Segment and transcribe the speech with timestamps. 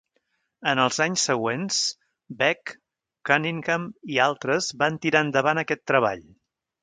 [0.69, 1.81] En els anys següents,
[2.39, 2.73] Beck,
[3.31, 3.85] Cunningham
[4.15, 6.27] i altres van tirar endavant aquest treball.